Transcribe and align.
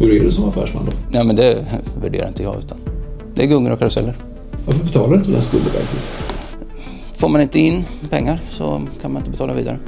Hur 0.00 0.16
är 0.16 0.24
du 0.24 0.32
som 0.32 0.48
affärsman 0.48 0.84
då? 0.86 0.92
Ja, 1.18 1.24
men 1.24 1.36
det 1.36 1.64
värderar 2.02 2.28
inte 2.28 2.42
jag 2.42 2.56
utan 2.58 2.78
det 3.34 3.42
är 3.42 3.46
gungor 3.46 3.72
och 3.72 3.78
karuseller. 3.78 4.14
Varför 4.66 4.84
betalar 4.84 5.08
du 5.08 5.14
inte 5.14 5.28
dina 5.28 5.40
skulder 5.40 5.70
Bergqvist? 5.70 6.08
Får 7.12 7.28
man 7.28 7.40
inte 7.40 7.58
in 7.58 7.84
pengar 8.10 8.40
så 8.48 8.82
kan 9.00 9.12
man 9.12 9.22
inte 9.22 9.30
betala 9.30 9.52
vidare. 9.52 9.78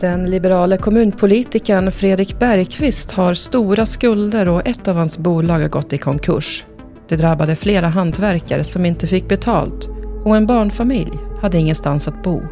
Den 0.00 0.30
liberale 0.30 0.76
kommunpolitikern 0.76 1.90
Fredrik 1.90 2.38
Bergqvist 2.38 3.10
har 3.10 3.34
stora 3.34 3.86
skulder 3.86 4.48
och 4.48 4.66
ett 4.66 4.88
av 4.88 4.96
hans 4.96 5.18
bolag 5.18 5.58
har 5.58 5.68
gått 5.68 5.92
i 5.92 5.98
konkurs. 5.98 6.64
Det 7.08 7.16
drabbade 7.16 7.56
flera 7.56 7.88
hantverkare 7.88 8.64
som 8.64 8.84
inte 8.84 9.06
fick 9.06 9.28
betalt 9.28 9.88
och 10.24 10.36
en 10.36 10.46
barnfamilj 10.46 11.12
hade 11.40 11.58
ingenstans 11.58 12.08
att 12.08 12.22
bo. 12.22 12.42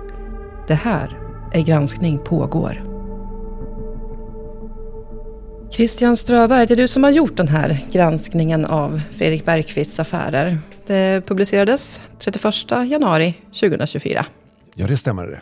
Det 0.69 0.75
här 0.75 1.19
är 1.53 1.63
Granskning 1.63 2.19
pågår. 2.19 2.92
Christian 5.73 6.17
Ströberg, 6.17 6.67
det 6.67 6.75
är 6.75 6.77
du 6.77 6.89
som 6.89 7.05
har 7.05 7.11
gjort 7.11 7.37
den 7.37 7.49
här 7.49 7.79
granskningen 7.93 8.65
av 8.65 9.01
Fredrik 9.11 9.45
Bergqvists 9.45 10.01
affärer. 10.01 10.59
Det 10.87 11.27
publicerades 11.27 12.01
31 12.19 12.55
januari 12.71 13.35
2024. 13.61 14.27
Ja, 14.75 14.87
det 14.87 14.97
stämmer. 14.97 15.27
det. 15.27 15.41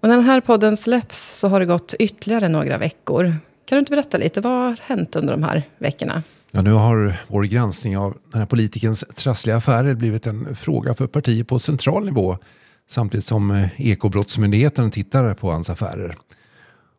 Och 0.00 0.08
när 0.08 0.16
den 0.16 0.24
här 0.24 0.40
podden 0.40 0.76
släpps 0.76 1.38
så 1.38 1.48
har 1.48 1.60
det 1.60 1.66
gått 1.66 1.94
ytterligare 1.98 2.48
några 2.48 2.78
veckor. 2.78 3.24
Kan 3.64 3.76
du 3.76 3.78
inte 3.78 3.90
berätta 3.90 4.18
lite, 4.18 4.40
vad 4.40 4.52
har 4.52 4.76
hänt 4.82 5.16
under 5.16 5.32
de 5.32 5.42
här 5.42 5.62
veckorna? 5.78 6.22
Ja, 6.50 6.62
nu 6.62 6.72
har 6.72 7.16
vår 7.28 7.42
granskning 7.42 7.98
av 7.98 8.16
den 8.32 8.40
här 8.40 8.46
politikens 8.46 9.04
trassliga 9.14 9.56
affärer 9.56 9.94
blivit 9.94 10.26
en 10.26 10.56
fråga 10.56 10.94
för 10.94 11.06
partier 11.06 11.44
på 11.44 11.58
central 11.58 12.04
nivå 12.04 12.38
samtidigt 12.86 13.26
som 13.26 13.50
eh, 13.50 13.80
Ekobrottsmyndigheten 13.90 14.90
tittar 14.90 15.34
på 15.34 15.50
hans 15.50 15.70
affärer. 15.70 16.16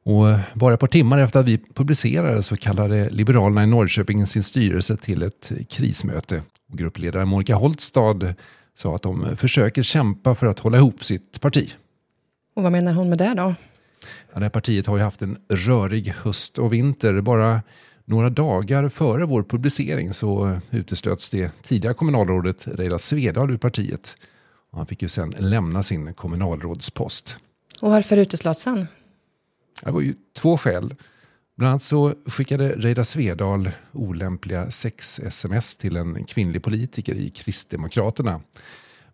Och 0.05 0.26
bara 0.54 0.73
ett 0.73 0.80
par 0.80 0.88
timmar 0.88 1.20
efter 1.20 1.40
att 1.40 1.45
vi 1.45 1.58
publicerade 1.58 2.44
så 2.44 2.55
kallade 2.55 3.09
Liberalerna 3.09 3.63
i 3.63 3.68
Norrköping 3.68 4.27
sin 4.27 4.44
styrelse 4.44 4.98
till 4.98 5.24
ett 5.24 5.52
krismöte. 5.70 6.41
Och 6.71 6.77
gruppledaren 6.77 7.27
Monica 7.27 7.55
Holstad 7.55 8.34
sa 8.76 8.96
att 8.96 9.02
de 9.02 9.38
försöker 9.38 9.84
kämpa 9.84 10.35
för 10.35 10.48
att 10.48 10.60
hålla 10.60 10.77
ihop 10.77 11.04
sitt 11.04 11.41
parti. 11.41 11.74
Och 12.55 12.63
vad 12.63 12.71
menar 12.71 12.93
hon 12.93 13.10
med 13.10 13.18
det 13.18 13.34
då? 13.34 13.55
Ja, 14.34 14.40
det 14.40 14.41
här 14.41 14.49
partiet 14.49 14.88
har 14.88 14.98
ju 14.98 15.04
haft 15.04 15.21
en 15.21 15.38
rörig 15.49 16.08
höst 16.08 16.58
och 16.58 16.74
vinter. 16.74 17.21
Bara 17.21 17.62
några 18.05 18.30
dagar 18.30 18.90
före 18.90 19.26
vår 19.26 19.43
publicering 19.43 20.13
så 20.13 20.60
uteslöts 20.71 21.30
det 21.30 21.52
tidigare 21.63 21.93
kommunalrådet 21.93 22.68
Reidar 22.68 22.98
Svedal 22.98 23.52
ur 23.52 23.58
partiet. 23.58 24.18
Och 24.71 24.77
han 24.77 24.87
fick 24.87 25.02
ju 25.02 25.10
sen 25.10 25.35
lämna 25.40 25.84
sin 25.84 26.13
kommunalrådspost. 26.13 27.37
Och 27.82 27.91
varför 27.91 28.18
uteslöts 28.18 28.65
han? 28.65 28.87
Det 29.81 29.91
var 29.91 30.01
ju 30.01 30.15
två 30.34 30.57
skäl. 30.57 30.95
Bland 31.55 31.70
annat 31.70 31.84
så 31.84 32.13
skickade 32.26 32.70
Reidar 32.70 33.04
Svedal 33.04 33.71
olämpliga 33.91 34.71
sex-sms 34.71 35.76
till 35.76 35.98
en 35.98 36.26
kvinnlig 36.26 36.63
politiker 36.63 37.13
i 37.15 37.29
Kristdemokraterna. 37.29 38.41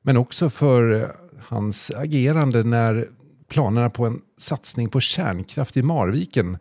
Men 0.01 0.17
också 0.17 0.49
för 0.49 1.15
hans 1.39 1.91
agerande 1.95 2.63
när 2.63 3.07
planerna 3.47 3.89
på 3.89 4.05
en 4.05 4.21
satsning 4.37 4.89
på 4.89 4.99
kärnkraft 4.99 5.77
i 5.77 5.81
Marviken 5.81 6.57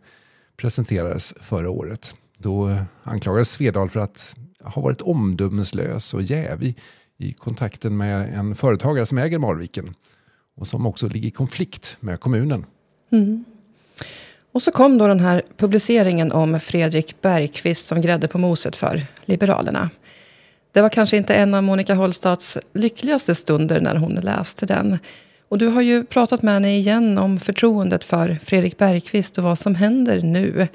presenterades 0.57 1.33
förra 1.41 1.69
året. 1.69 2.15
Då 2.37 2.77
anklagades 3.03 3.51
Svedal 3.51 3.89
för 3.89 3.99
att 3.99 4.35
ha 4.63 4.81
varit 4.81 5.01
omdömeslös 5.01 6.13
och 6.13 6.21
jävig 6.21 6.77
i 7.17 7.33
kontakten 7.33 7.97
med 7.97 8.33
en 8.33 8.55
företagare 8.55 9.05
som 9.05 9.17
äger 9.17 9.37
Marviken 9.37 9.93
och 10.55 10.67
som 10.67 10.85
också 10.85 11.07
ligger 11.07 11.27
i 11.27 11.31
konflikt 11.31 11.97
med 11.99 12.19
kommunen. 12.19 12.65
Mm. 13.11 13.45
Och 14.51 14.61
så 14.61 14.71
kom 14.71 14.97
då 14.97 15.07
den 15.07 15.19
här 15.19 15.41
publiceringen 15.57 16.31
om 16.31 16.59
Fredrik 16.59 17.21
Bergqvist 17.21 17.87
som 17.87 18.01
grädde 18.01 18.27
på 18.27 18.37
moset 18.37 18.75
för 18.75 19.01
Liberalerna. 19.25 19.89
Det 20.71 20.81
var 20.81 20.89
kanske 20.89 21.17
inte 21.17 21.33
en 21.33 21.53
av 21.53 21.63
Monica 21.63 21.93
Holstads 21.93 22.57
lyckligaste 22.73 23.35
stunder 23.35 23.79
när 23.79 23.95
hon 23.95 24.15
läste 24.15 24.65
den. 24.65 24.99
Och 25.49 25.57
du 25.57 25.67
har 25.67 25.81
ju 25.81 26.03
pratat 26.03 26.41
med 26.41 26.53
henne 26.53 26.77
igen 26.77 27.17
om 27.17 27.39
förtroendet 27.39 28.03
för 28.03 28.37
Fredrik 28.43 28.77
Bergqvist 28.77 29.37
och 29.37 29.43
vad 29.43 29.59
som 29.59 29.75
händer 29.75 30.21
nu. 30.21 30.67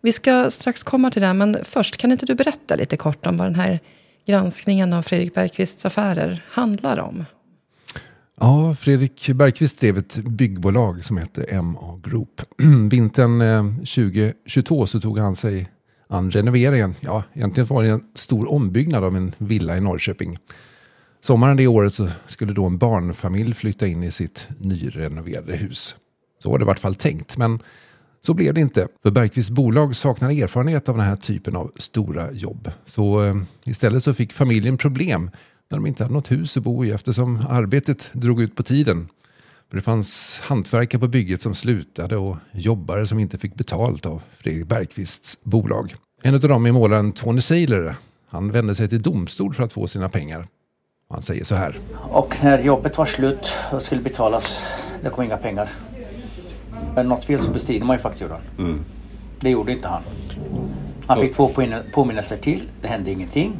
Vi 0.00 0.12
ska 0.12 0.50
strax 0.50 0.82
komma 0.82 1.10
till 1.10 1.22
det, 1.22 1.34
men 1.34 1.56
först 1.62 1.96
kan 1.96 2.12
inte 2.12 2.26
du 2.26 2.34
berätta 2.34 2.76
lite 2.76 2.96
kort 2.96 3.26
om 3.26 3.36
vad 3.36 3.46
den 3.46 3.54
här 3.54 3.80
granskningen 4.26 4.92
av 4.92 5.02
Fredrik 5.02 5.34
Bergqvists 5.34 5.86
affärer 5.86 6.44
handlar 6.48 7.00
om? 7.00 7.24
Ja, 8.40 8.74
Fredrik 8.74 9.28
Bergqvist 9.28 9.80
drev 9.80 9.98
ett 9.98 10.16
byggbolag 10.16 11.04
som 11.04 11.16
hette 11.16 11.62
MA 11.62 12.00
Group. 12.04 12.42
Vintern 12.90 13.40
eh, 13.40 13.64
2022 13.76 14.86
så 14.86 15.00
tog 15.00 15.18
han 15.18 15.36
sig 15.36 15.70
an 16.08 16.30
renoveringen. 16.30 16.94
Ja, 17.00 17.22
egentligen 17.32 17.66
var 17.66 17.82
det 17.82 17.90
en 17.90 18.04
stor 18.14 18.52
ombyggnad 18.52 19.04
av 19.04 19.16
en 19.16 19.34
villa 19.38 19.76
i 19.76 19.80
Norrköping. 19.80 20.38
Sommaren 21.20 21.56
det 21.56 21.66
året 21.66 21.94
så 21.94 22.08
skulle 22.26 22.52
då 22.52 22.66
en 22.66 22.78
barnfamilj 22.78 23.54
flytta 23.54 23.86
in 23.86 24.02
i 24.02 24.10
sitt 24.10 24.48
nyrenoverade 24.58 25.56
hus. 25.56 25.96
Så 26.42 26.50
var 26.50 26.58
det 26.58 26.62
i 26.62 26.66
vart 26.66 26.78
fall 26.78 26.94
tänkt, 26.94 27.36
men 27.36 27.62
så 28.20 28.34
blev 28.34 28.54
det 28.54 28.60
inte. 28.60 28.88
För 29.02 29.10
Bergqvists 29.10 29.50
bolag 29.50 29.96
saknar 29.96 30.30
erfarenhet 30.30 30.88
av 30.88 30.96
den 30.96 31.06
här 31.06 31.16
typen 31.16 31.56
av 31.56 31.72
stora 31.76 32.32
jobb. 32.32 32.70
Så 32.84 33.24
eh, 33.24 33.36
istället 33.64 34.02
så 34.02 34.14
fick 34.14 34.32
familjen 34.32 34.78
problem 34.78 35.30
när 35.72 35.78
de 35.78 35.86
inte 35.86 36.04
hade 36.04 36.14
något 36.14 36.30
hus 36.30 36.56
att 36.56 36.62
bo 36.62 36.84
i 36.84 36.90
eftersom 36.90 37.40
arbetet 37.48 38.10
drog 38.12 38.42
ut 38.42 38.56
på 38.56 38.62
tiden. 38.62 39.08
För 39.68 39.76
det 39.76 39.82
fanns 39.82 40.40
hantverkare 40.44 41.00
på 41.00 41.08
bygget 41.08 41.42
som 41.42 41.54
slutade 41.54 42.16
och 42.16 42.36
jobbare 42.52 43.06
som 43.06 43.18
inte 43.18 43.38
fick 43.38 43.54
betalt 43.54 44.06
av 44.06 44.22
Fredrik 44.36 44.66
Bergqvists 44.66 45.38
bolag. 45.42 45.94
En 46.22 46.34
av 46.34 46.40
dem 46.40 46.66
är 46.66 46.72
målaren 46.72 47.12
Tony 47.12 47.40
Sailor. 47.40 47.94
Han 48.28 48.50
vände 48.50 48.74
sig 48.74 48.88
till 48.88 49.02
domstol 49.02 49.54
för 49.54 49.64
att 49.64 49.72
få 49.72 49.86
sina 49.86 50.08
pengar. 50.08 50.46
Han 51.10 51.22
säger 51.22 51.44
så 51.44 51.54
här. 51.54 51.78
Och 51.94 52.36
när 52.42 52.62
jobbet 52.62 52.98
var 52.98 53.06
slut 53.06 53.52
och 53.72 53.82
skulle 53.82 54.02
betalas, 54.02 54.62
det 55.02 55.10
kom 55.10 55.24
inga 55.24 55.36
pengar. 55.36 55.68
Men 56.94 57.08
något 57.08 57.24
fel 57.24 57.40
så 57.40 57.50
bestrider 57.50 57.86
man 57.86 57.96
ju 57.96 58.02
fakturan. 58.02 58.40
Mm. 58.58 58.84
Det 59.40 59.50
gjorde 59.50 59.72
inte 59.72 59.88
han. 59.88 60.02
Han 61.06 61.20
fick 61.20 61.32
två 61.32 61.50
påminnelser 61.92 62.36
till, 62.36 62.68
det 62.82 62.88
hände 62.88 63.10
ingenting. 63.10 63.58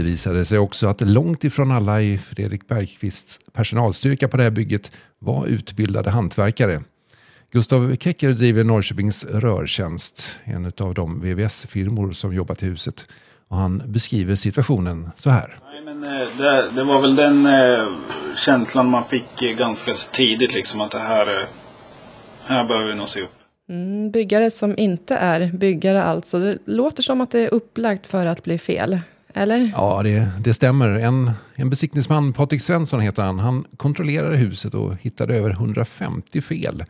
Det 0.00 0.04
visade 0.04 0.44
sig 0.44 0.58
också 0.58 0.88
att 0.88 1.00
långt 1.00 1.44
ifrån 1.44 1.70
alla 1.70 2.02
i 2.02 2.18
Fredrik 2.18 2.68
Bergqvists 2.68 3.40
personalstyrka 3.52 4.28
på 4.28 4.36
det 4.36 4.42
här 4.42 4.50
bygget 4.50 4.92
var 5.18 5.46
utbildade 5.46 6.10
hantverkare. 6.10 6.80
Gustav 7.52 7.96
Kecker 7.96 8.32
driver 8.32 8.64
Norrköpings 8.64 9.24
rörtjänst, 9.24 10.36
en 10.44 10.72
av 10.80 10.94
de 10.94 11.20
VVS-firmor 11.20 12.12
som 12.12 12.34
jobbat 12.34 12.62
i 12.62 12.66
huset. 12.66 13.06
Och 13.48 13.56
han 13.56 13.82
beskriver 13.86 14.34
situationen 14.34 15.10
så 15.16 15.30
här. 15.30 15.58
Nej, 15.64 15.94
men, 15.94 16.04
eh, 16.04 16.28
det, 16.38 16.70
det, 16.74 16.84
var 16.84 17.00
väl 17.00 17.16
den 17.16 17.46
eh, 17.46 17.86
känslan 18.36 18.90
man 18.90 19.04
fick 19.04 19.42
eh, 19.42 19.56
ganska 19.58 19.92
tidigt, 20.12 20.54
liksom, 20.54 20.80
att 20.80 20.90
det 20.90 20.98
här, 20.98 21.48
här 22.44 22.64
behöver 22.64 22.88
vi 22.88 22.94
nog 22.94 23.08
se 23.08 23.22
upp. 23.22 23.30
Mm, 23.68 24.10
byggare 24.10 24.50
som 24.50 24.74
inte 24.78 25.16
är 25.16 25.52
byggare 25.52 26.02
alltså. 26.02 26.38
Det 26.38 26.58
låter 26.64 27.02
som 27.02 27.20
att 27.20 27.30
det 27.30 27.40
är 27.40 27.54
upplagt 27.54 28.06
för 28.06 28.26
att 28.26 28.42
bli 28.42 28.58
fel. 28.58 29.00
Eller? 29.34 29.72
Ja, 29.76 30.02
det, 30.02 30.30
det 30.40 30.54
stämmer. 30.54 30.88
En, 30.88 31.30
en 31.54 31.70
besiktningsman, 31.70 32.32
Patrik 32.32 32.62
Svensson 32.62 33.00
heter 33.00 33.22
han, 33.22 33.38
han 33.38 33.64
kontrollerade 33.76 34.36
huset 34.36 34.74
och 34.74 34.96
hittade 35.00 35.34
över 35.36 35.50
150 35.50 36.40
fel. 36.40 36.84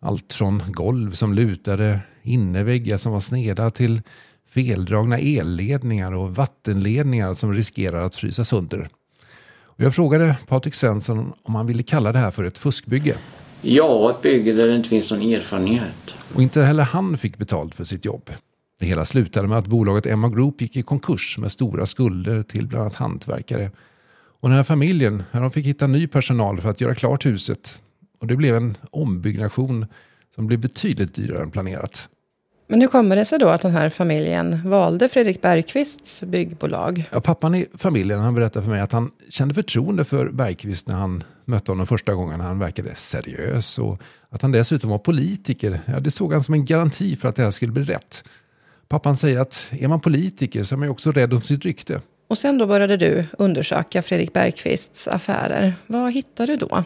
Allt 0.00 0.32
från 0.32 0.62
golv 0.66 1.12
som 1.12 1.34
lutade, 1.34 2.00
innerväggar 2.22 2.96
som 2.96 3.12
var 3.12 3.20
sneda 3.20 3.70
till 3.70 4.02
feldragna 4.48 5.18
elledningar 5.18 6.14
och 6.14 6.36
vattenledningar 6.36 7.34
som 7.34 7.52
riskerar 7.52 8.02
att 8.02 8.16
frysa 8.16 8.44
sönder. 8.44 8.88
Och 9.78 9.84
jag 9.84 9.94
frågade 9.94 10.36
Patrik 10.46 10.74
Svensson 10.74 11.32
om 11.42 11.54
han 11.54 11.66
ville 11.66 11.82
kalla 11.82 12.12
det 12.12 12.18
här 12.18 12.30
för 12.30 12.44
ett 12.44 12.58
fuskbygge. 12.58 13.16
Ja, 13.62 14.10
ett 14.10 14.22
bygge 14.22 14.52
där 14.52 14.68
det 14.68 14.76
inte 14.76 14.88
finns 14.88 15.10
någon 15.10 15.22
erfarenhet. 15.22 16.14
Och 16.34 16.42
inte 16.42 16.62
heller 16.62 16.82
han 16.82 17.18
fick 17.18 17.38
betalt 17.38 17.74
för 17.74 17.84
sitt 17.84 18.04
jobb. 18.04 18.30
Det 18.78 18.86
hela 18.86 19.04
slutade 19.04 19.48
med 19.48 19.58
att 19.58 19.66
bolaget 19.66 20.06
Emma 20.06 20.28
Group 20.28 20.60
gick 20.60 20.76
i 20.76 20.82
konkurs 20.82 21.38
med 21.38 21.52
stora 21.52 21.86
skulder 21.86 22.42
till 22.42 22.66
bland 22.66 22.82
annat 22.82 22.94
hantverkare. 22.94 23.70
Och 24.40 24.48
den 24.48 24.56
här 24.56 24.64
familjen 24.64 25.22
de 25.32 25.50
fick 25.50 25.66
hitta 25.66 25.86
ny 25.86 26.06
personal 26.06 26.60
för 26.60 26.70
att 26.70 26.80
göra 26.80 26.94
klart 26.94 27.26
huset. 27.26 27.82
Och 28.20 28.26
det 28.26 28.36
blev 28.36 28.56
en 28.56 28.76
ombyggnation 28.90 29.86
som 30.34 30.46
blev 30.46 30.60
betydligt 30.60 31.14
dyrare 31.14 31.42
än 31.42 31.50
planerat. 31.50 32.08
Men 32.70 32.80
hur 32.80 32.88
kommer 32.88 33.16
det 33.16 33.24
sig 33.24 33.38
då 33.38 33.48
att 33.48 33.60
den 33.60 33.72
här 33.72 33.88
familjen 33.88 34.70
valde 34.70 35.08
Fredrik 35.08 35.42
Bergqvists 35.42 36.24
byggbolag? 36.24 37.04
Ja, 37.12 37.20
pappan 37.20 37.54
i 37.54 37.66
familjen 37.74 38.20
han 38.20 38.34
berättade 38.34 38.64
för 38.64 38.70
mig 38.70 38.80
att 38.80 38.92
han 38.92 39.10
kände 39.28 39.54
förtroende 39.54 40.04
för 40.04 40.28
Bergqvist 40.28 40.88
när 40.88 40.94
han 40.94 41.24
mötte 41.44 41.72
honom 41.72 41.86
första 41.86 42.14
gången. 42.14 42.40
Han 42.40 42.58
verkade 42.58 42.94
seriös 42.94 43.78
och 43.78 44.02
att 44.28 44.42
han 44.42 44.52
dessutom 44.52 44.90
var 44.90 44.98
politiker. 44.98 45.80
Ja, 45.86 46.00
det 46.00 46.10
såg 46.10 46.32
han 46.32 46.42
som 46.42 46.54
en 46.54 46.64
garanti 46.64 47.16
för 47.16 47.28
att 47.28 47.36
det 47.36 47.42
här 47.42 47.50
skulle 47.50 47.72
bli 47.72 47.82
rätt. 47.82 48.24
Pappan 48.88 49.16
säger 49.16 49.38
att 49.40 49.68
är 49.70 49.88
man 49.88 50.00
politiker 50.00 50.64
så 50.64 50.74
är 50.74 50.76
man 50.76 50.88
också 50.88 51.10
rädd 51.10 51.34
om 51.34 51.42
sitt 51.42 51.64
rykte. 51.64 52.00
Och 52.28 52.38
sen 52.38 52.58
då 52.58 52.66
började 52.66 52.96
du 52.96 53.24
undersöka 53.38 54.02
Fredrik 54.02 54.32
Bergqvists 54.32 55.08
affärer. 55.08 55.74
Vad 55.86 56.12
hittade 56.12 56.52
du 56.52 56.66
då? 56.66 56.84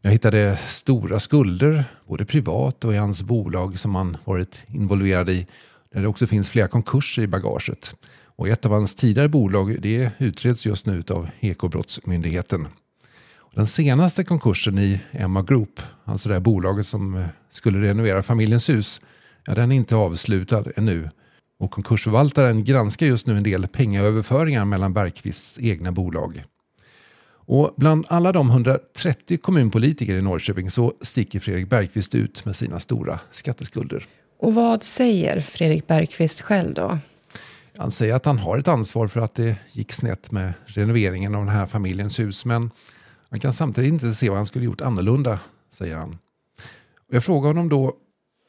Jag 0.00 0.10
hittade 0.10 0.58
stora 0.68 1.20
skulder, 1.20 1.84
både 2.06 2.24
privat 2.24 2.84
och 2.84 2.94
i 2.94 2.96
hans 2.96 3.22
bolag 3.22 3.78
som 3.78 3.94
han 3.94 4.16
varit 4.24 4.60
involverad 4.66 5.28
i. 5.28 5.46
där 5.92 6.00
det 6.00 6.08
också 6.08 6.26
finns 6.26 6.50
flera 6.50 6.68
konkurser 6.68 7.22
i 7.22 7.26
bagaget. 7.26 7.94
Och 8.36 8.48
ett 8.48 8.66
av 8.66 8.72
hans 8.72 8.94
tidigare 8.94 9.28
bolag 9.28 9.76
det 9.80 10.10
utreds 10.18 10.66
just 10.66 10.86
nu 10.86 11.02
av 11.10 11.28
Ekobrottsmyndigheten. 11.40 12.66
Den 13.54 13.66
senaste 13.66 14.24
konkursen 14.24 14.78
i 14.78 15.00
Emma 15.10 15.42
Group, 15.42 15.80
alltså 16.04 16.28
det 16.28 16.34
här 16.34 16.40
bolaget 16.40 16.86
som 16.86 17.24
skulle 17.50 17.88
renovera 17.88 18.22
familjens 18.22 18.68
hus, 18.68 19.00
ja, 19.46 19.54
den 19.54 19.72
är 19.72 19.76
inte 19.76 19.96
avslutad 19.96 20.64
ännu. 20.76 21.10
Och 21.58 21.70
konkursförvaltaren 21.70 22.64
granskar 22.64 23.06
just 23.06 23.26
nu 23.26 23.36
en 23.36 23.42
del 23.42 23.68
pengaöverföringar 23.68 24.64
mellan 24.64 24.92
Bergqvists 24.92 25.58
egna 25.60 25.92
bolag. 25.92 26.44
Och 27.44 27.74
bland 27.76 28.06
alla 28.08 28.32
de 28.32 28.50
130 28.50 29.38
kommunpolitiker 29.38 30.14
i 30.14 30.22
Norrköping 30.22 30.70
så 30.70 30.92
sticker 31.00 31.40
Fredrik 31.40 31.68
Bergqvist 31.68 32.14
ut 32.14 32.44
med 32.44 32.56
sina 32.56 32.80
stora 32.80 33.20
skatteskulder. 33.30 34.06
Och 34.38 34.54
vad 34.54 34.82
säger 34.82 35.40
Fredrik 35.40 35.86
Bergqvist 35.86 36.40
själv 36.40 36.74
då? 36.74 36.98
Han 37.76 37.90
säger 37.90 38.14
att 38.14 38.24
han 38.24 38.38
har 38.38 38.58
ett 38.58 38.68
ansvar 38.68 39.06
för 39.06 39.20
att 39.20 39.34
det 39.34 39.56
gick 39.72 39.92
snett 39.92 40.30
med 40.30 40.52
renoveringen 40.64 41.34
av 41.34 41.44
den 41.44 41.54
här 41.54 41.66
familjens 41.66 42.20
hus. 42.20 42.44
Men 42.44 42.70
han 43.30 43.40
kan 43.40 43.52
samtidigt 43.52 43.92
inte 43.92 44.14
se 44.14 44.28
vad 44.28 44.38
han 44.38 44.46
skulle 44.46 44.64
gjort 44.64 44.80
annorlunda, 44.80 45.38
säger 45.70 45.96
han. 45.96 46.18
Och 47.08 47.14
jag 47.14 47.24
frågar 47.24 47.48
honom 47.48 47.68
då 47.68 47.96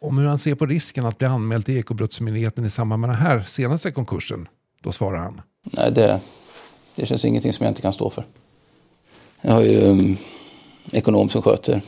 om 0.03 0.17
hur 0.17 0.27
han 0.27 0.37
ser 0.37 0.55
på 0.55 0.65
risken 0.65 1.05
att 1.05 1.17
bli 1.17 1.27
anmäld 1.27 1.65
till 1.65 1.77
Ekobrottsmyndigheten 1.77 2.65
i 2.65 2.69
samband 2.69 2.99
med 2.99 3.09
den 3.09 3.17
här 3.17 3.43
senaste 3.47 3.91
konkursen. 3.91 4.47
Då 4.81 4.91
svarar 4.91 5.17
han. 5.17 5.41
Nej, 5.63 5.91
det, 5.91 6.19
det 6.95 7.05
känns 7.05 7.25
ingenting 7.25 7.53
som 7.53 7.63
jag 7.63 7.71
inte 7.71 7.81
kan 7.81 7.93
stå 7.93 8.09
för. 8.09 8.25
Jag 9.41 9.53
har 9.53 9.61
ju 9.61 9.81
um, 9.81 10.17
ekonom 10.91 11.29
som 11.29 11.41
sköter 11.41 11.81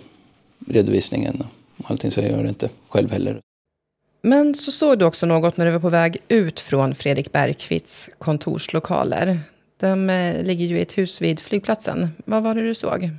redovisningen 0.67 1.44
och 1.77 1.91
allting 1.91 2.12
så 2.12 2.21
jag 2.21 2.31
gör 2.31 2.44
det 2.44 2.50
inte 2.50 2.69
själv 2.89 3.12
heller. 3.12 3.39
Men 4.21 4.56
så 4.56 4.71
såg 4.71 5.00
du 5.00 5.06
också 5.06 5.25
något 5.25 5.57
när 5.57 5.65
du 5.65 5.71
var 5.71 5.79
på 5.79 5.89
väg 5.89 6.17
ut 6.27 6.59
från 6.59 6.95
Fredrik 6.95 7.31
Bergqvists 7.31 8.09
kontorslokaler. 8.17 9.39
De 9.79 10.09
eh, 10.09 10.44
ligger 10.44 10.65
ju 10.65 10.77
i 10.77 10.81
ett 10.81 10.97
hus 10.97 11.21
vid 11.21 11.39
flygplatsen. 11.39 12.07
Vad 12.25 12.44
var 12.44 12.56
det 12.56 12.62
du 12.62 12.75
såg? 12.75 13.09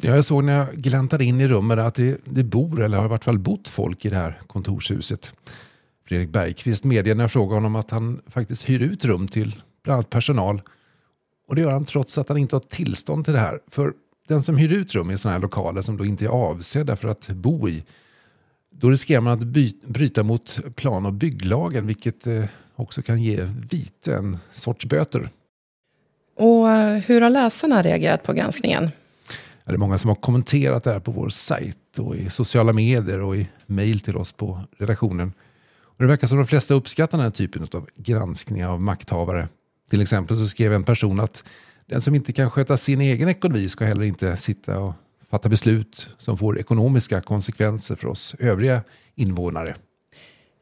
Ja, 0.00 0.14
jag 0.14 0.24
såg 0.24 0.44
när 0.44 0.58
jag 0.58 0.68
gläntade 0.74 1.24
in 1.24 1.40
i 1.40 1.48
rummet 1.48 1.78
att 1.78 1.94
det, 1.94 2.20
det 2.24 2.44
bor, 2.44 2.82
eller 2.82 2.98
har 2.98 3.04
i 3.04 3.08
vart 3.08 3.24
fall 3.24 3.38
bott 3.38 3.68
folk 3.68 4.04
i 4.04 4.10
det 4.10 4.16
här 4.16 4.40
kontorshuset. 4.46 5.32
Fredrik 6.04 6.30
Bergqvist 6.30 6.84
medger 6.84 7.14
när 7.14 7.24
jag 7.24 7.32
frågar 7.32 7.54
honom 7.54 7.76
att 7.76 7.90
han 7.90 8.20
faktiskt 8.26 8.68
hyr 8.68 8.82
ut 8.82 9.04
rum 9.04 9.28
till 9.28 9.56
bland 9.82 9.94
annat 9.94 10.10
personal. 10.10 10.62
Och 11.48 11.54
det 11.54 11.60
gör 11.60 11.70
han 11.70 11.84
trots 11.84 12.18
att 12.18 12.28
han 12.28 12.38
inte 12.38 12.56
har 12.56 12.60
tillstånd 12.60 13.24
till 13.24 13.34
det 13.34 13.40
här. 13.40 13.60
För 13.68 13.92
den 14.28 14.42
som 14.42 14.56
hyr 14.56 14.72
ut 14.72 14.94
rum 14.94 15.10
i 15.10 15.18
sådana 15.18 15.34
här 15.34 15.42
lokaler 15.42 15.80
som 15.80 15.96
då 15.96 16.04
inte 16.04 16.24
är 16.24 16.28
avsedda 16.28 16.96
för 16.96 17.08
att 17.08 17.28
bo 17.28 17.68
i, 17.68 17.84
då 18.70 18.90
riskerar 18.90 19.20
man 19.20 19.32
att 19.32 19.46
by, 19.46 19.74
bryta 19.86 20.22
mot 20.22 20.60
plan 20.76 21.06
och 21.06 21.12
bygglagen, 21.12 21.86
vilket 21.86 22.26
eh, 22.26 22.44
också 22.74 23.02
kan 23.02 23.22
ge 23.22 23.48
vite, 23.70 24.14
en 24.14 24.38
sorts 24.52 24.86
böter. 24.86 25.28
Och 26.36 26.70
eh, 26.70 26.98
hur 26.98 27.20
har 27.20 27.30
läsarna 27.30 27.82
reagerat 27.82 28.22
på 28.22 28.32
granskningen? 28.32 28.90
Ja, 29.64 29.72
det 29.72 29.76
är 29.76 29.78
många 29.78 29.98
som 29.98 30.08
har 30.08 30.14
kommenterat 30.14 30.84
det 30.84 30.92
här 30.92 31.00
på 31.00 31.10
vår 31.10 31.28
sajt 31.28 31.98
och 31.98 32.16
i 32.16 32.30
sociala 32.30 32.72
medier 32.72 33.20
och 33.20 33.36
i 33.36 33.48
mejl 33.66 34.00
till 34.00 34.16
oss 34.16 34.32
på 34.32 34.60
redaktionen. 34.78 35.32
Och 35.82 36.04
det 36.04 36.06
verkar 36.06 36.26
som 36.26 36.38
de 36.38 36.46
flesta 36.46 36.74
uppskattar 36.74 37.18
den 37.18 37.24
här 37.24 37.30
typen 37.30 37.68
av 37.72 37.88
granskningar 37.96 38.68
av 38.68 38.82
makthavare. 38.82 39.48
Till 39.90 40.00
exempel 40.00 40.38
så 40.38 40.46
skrev 40.46 40.72
en 40.72 40.84
person 40.84 41.20
att 41.20 41.44
den 41.86 42.00
som 42.00 42.14
inte 42.14 42.32
kan 42.32 42.50
sköta 42.50 42.76
sin 42.76 43.00
egen 43.00 43.28
ekonomi 43.28 43.68
ska 43.68 43.84
heller 43.84 44.04
inte 44.04 44.36
sitta 44.36 44.78
och 44.78 44.94
fatta 45.30 45.48
beslut 45.48 46.08
som 46.18 46.38
får 46.38 46.58
ekonomiska 46.58 47.20
konsekvenser 47.20 47.96
för 47.96 48.08
oss 48.08 48.34
övriga 48.38 48.82
invånare. 49.14 49.74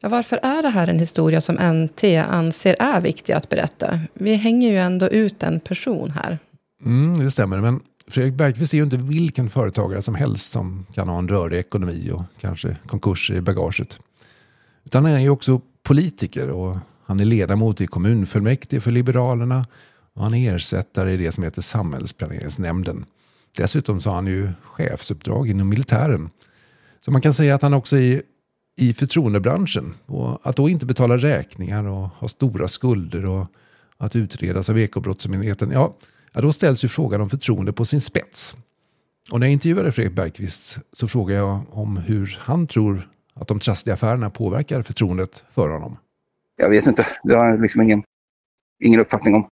Ja, 0.01 0.09
varför 0.09 0.39
är 0.43 0.61
det 0.61 0.69
här 0.69 0.87
en 0.87 0.99
historia 0.99 1.41
som 1.41 1.55
NT 1.55 2.03
anser 2.27 2.75
är 2.79 3.01
viktig 3.01 3.33
att 3.33 3.49
berätta? 3.49 3.99
Vi 4.13 4.35
hänger 4.35 4.71
ju 4.71 4.77
ändå 4.77 5.07
ut 5.07 5.43
en 5.43 5.59
person 5.59 6.11
här. 6.11 6.39
Mm, 6.85 7.19
det 7.19 7.31
stämmer, 7.31 7.61
men 7.61 7.79
Fredrik 8.07 8.33
Bergqvist 8.33 8.73
är 8.73 8.77
ju 8.77 8.83
inte 8.83 8.97
vilken 8.97 9.49
företagare 9.49 10.01
som 10.01 10.15
helst 10.15 10.51
som 10.51 10.85
kan 10.93 11.09
ha 11.09 11.19
en 11.19 11.27
rörig 11.27 11.59
ekonomi 11.59 12.11
och 12.11 12.23
kanske 12.41 12.77
konkurser 12.87 13.35
i 13.35 13.41
bagaget. 13.41 13.97
Utan 14.83 15.05
han 15.05 15.13
är 15.13 15.19
ju 15.19 15.29
också 15.29 15.61
politiker 15.83 16.49
och 16.49 16.77
han 17.05 17.19
är 17.19 17.25
ledamot 17.25 17.81
i 17.81 17.87
kommunfullmäktige 17.87 18.81
för 18.81 18.91
Liberalerna 18.91 19.65
och 20.13 20.23
han 20.23 20.33
är 20.33 20.55
ersättare 20.55 21.13
i 21.13 21.17
det 21.17 21.31
som 21.31 21.43
heter 21.43 21.61
Samhällsplaneringsnämnden. 21.61 23.05
Dessutom 23.57 24.01
så 24.01 24.09
har 24.09 24.15
han 24.15 24.27
ju 24.27 24.49
chefsuppdrag 24.63 25.49
inom 25.49 25.69
militären. 25.69 26.29
Så 26.99 27.11
man 27.11 27.21
kan 27.21 27.33
säga 27.33 27.55
att 27.55 27.61
han 27.61 27.73
också 27.73 27.97
är 27.97 28.21
i 28.77 28.93
förtroendebranschen. 28.93 29.93
Och 30.05 30.39
att 30.43 30.55
då 30.55 30.69
inte 30.69 30.85
betala 30.85 31.17
räkningar 31.17 31.87
och 31.87 32.07
ha 32.07 32.27
stora 32.27 32.67
skulder 32.67 33.25
och 33.25 33.47
att 33.97 34.15
utredas 34.15 34.69
av 34.69 34.79
Ekobrottsmyndigheten. 34.79 35.71
Ja, 35.71 35.95
ja, 36.33 36.41
då 36.41 36.53
ställs 36.53 36.83
ju 36.83 36.87
frågan 36.87 37.21
om 37.21 37.29
förtroende 37.29 37.73
på 37.73 37.85
sin 37.85 38.01
spets. 38.01 38.55
Och 39.31 39.39
när 39.39 39.47
jag 39.47 39.53
intervjuade 39.53 39.91
Fredrik 39.91 40.15
Bergqvist 40.15 40.77
så 40.93 41.07
frågade 41.07 41.39
jag 41.39 41.59
om 41.71 41.97
hur 41.97 42.39
han 42.41 42.67
tror 42.67 43.09
att 43.33 43.47
de 43.47 43.59
trassliga 43.59 43.93
affärerna 43.93 44.29
påverkar 44.29 44.81
förtroendet 44.81 45.43
för 45.53 45.69
honom. 45.69 45.97
Jag 46.55 46.69
vet 46.69 46.87
inte. 46.87 47.07
Det 47.23 47.35
har 47.35 47.45
jag 47.45 47.61
liksom 47.61 47.81
ingen, 47.81 48.03
ingen 48.83 48.99
uppfattning 48.99 49.35
om. 49.35 49.47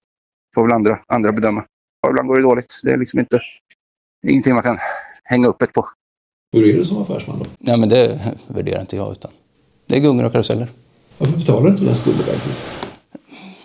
får 0.55 0.63
väl 0.63 0.73
andra, 0.73 0.99
andra 1.07 1.31
bedöma. 1.31 1.65
Ja, 2.01 2.09
ibland 2.09 2.27
går 2.27 2.35
det 2.35 2.41
dåligt. 2.41 2.81
Det 2.83 2.91
är 2.91 2.97
liksom 2.97 3.19
inte 3.19 3.39
ingenting 4.27 4.53
man 4.53 4.63
kan 4.63 4.77
hänga 5.23 5.47
upp 5.47 5.61
ett 5.61 5.73
på. 5.73 5.87
Hur 6.53 6.69
är 6.69 6.77
du 6.77 6.85
som 6.85 7.01
affärsman 7.01 7.39
då? 7.39 7.45
Nej, 7.59 7.79
men 7.79 7.89
det 7.89 8.35
värderar 8.47 8.81
inte 8.81 8.95
jag 8.95 9.11
utan 9.11 9.31
det 9.85 9.95
är 9.95 10.01
gungor 10.01 10.25
och 10.25 10.31
karuseller. 10.31 10.67
Varför 11.17 11.37
betalar 11.37 11.63
du 11.63 11.69
inte 11.69 11.81
dina 11.81 11.93
skulder 11.93 12.25
Bergqvist? 12.25 12.61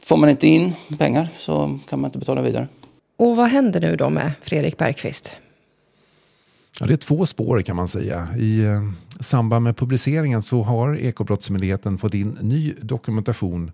Får 0.03 0.17
man 0.17 0.31
inte 0.31 0.47
in 0.47 0.73
pengar 0.99 1.29
så 1.37 1.79
kan 1.89 2.01
man 2.01 2.09
inte 2.09 2.19
betala 2.19 2.43
vidare. 2.43 2.69
Och 3.21 3.37
vad 3.37 3.49
händer 3.49 3.81
nu 3.81 3.97
då 3.97 4.11
med 4.11 4.33
Fredrik 4.41 4.77
Bergqvist? 4.77 5.37
Ja, 6.81 6.87
det 6.87 6.93
är 6.93 6.97
två 6.97 7.27
spår 7.27 7.63
kan 7.63 7.77
man 7.77 7.89
säga. 7.89 8.29
I 8.39 8.65
eh, 8.65 8.83
samband 9.21 9.63
med 9.63 9.77
publiceringen 9.77 10.43
så 10.43 10.63
har 10.63 10.97
Ekobrottsmyndigheten 10.97 11.99
fått 11.99 12.15
in 12.15 12.39
ny 12.41 12.75
dokumentation 12.81 13.73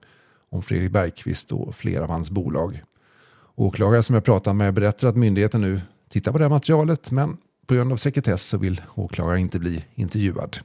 om 0.50 0.62
Fredrik 0.62 0.92
Bergqvist 0.92 1.52
och 1.52 1.74
flera 1.74 2.04
av 2.04 2.10
hans 2.10 2.30
bolag. 2.30 2.82
Åklagare 3.54 4.02
som 4.02 4.14
jag 4.14 4.24
pratat 4.24 4.56
med 4.56 4.74
berättar 4.74 5.08
att 5.08 5.16
myndigheten 5.16 5.60
nu 5.60 5.80
tittar 6.10 6.32
på 6.32 6.38
det 6.38 6.44
här 6.44 6.50
materialet 6.50 7.10
men 7.10 7.36
på 7.66 7.74
grund 7.74 7.92
av 7.92 7.96
sekretess 7.96 8.42
så 8.42 8.58
vill 8.58 8.80
åklagaren 8.94 9.40
inte 9.40 9.58
bli 9.58 9.84
intervjuad. 9.94 10.58